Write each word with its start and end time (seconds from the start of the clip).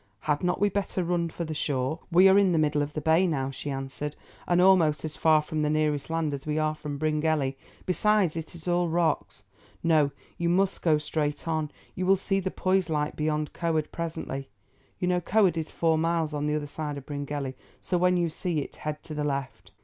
Had 0.21 0.43
not 0.43 0.59
we 0.59 0.67
better 0.69 1.03
run 1.03 1.29
for 1.29 1.45
the 1.45 1.53
shore?" 1.53 1.99
"We 2.11 2.27
are 2.27 2.39
in 2.39 2.53
the 2.53 2.57
middle 2.57 2.81
of 2.81 2.93
the 2.93 3.01
bay 3.01 3.27
now," 3.27 3.51
she 3.51 3.69
answered, 3.69 4.15
"and 4.47 4.59
almost 4.59 5.05
as 5.05 5.15
far 5.15 5.43
from 5.43 5.61
the 5.61 5.69
nearest 5.69 6.09
land 6.09 6.33
as 6.33 6.47
we 6.47 6.57
are 6.57 6.73
from 6.73 6.97
Bryngelly, 6.97 7.55
besides 7.85 8.35
it 8.35 8.55
is 8.55 8.67
all 8.67 8.89
rocks. 8.89 9.43
No, 9.83 10.09
you 10.39 10.49
must 10.49 10.81
go 10.81 10.97
straight 10.97 11.47
on. 11.47 11.69
You 11.93 12.07
will 12.07 12.15
see 12.15 12.39
the 12.39 12.49
Poise 12.49 12.89
light 12.89 13.15
beyond 13.15 13.53
Coed 13.53 13.91
presently. 13.91 14.49
You 14.97 15.07
know 15.07 15.21
Coed 15.21 15.55
is 15.55 15.69
four 15.69 15.99
miles 15.99 16.33
on 16.33 16.47
the 16.47 16.55
other 16.55 16.65
side 16.65 16.97
of 16.97 17.05
Bryngelly, 17.05 17.53
so 17.79 17.99
when 17.99 18.17
you 18.17 18.27
see 18.27 18.57
it 18.61 18.77
head 18.77 19.03
to 19.03 19.13
the 19.13 19.23
left." 19.23 19.69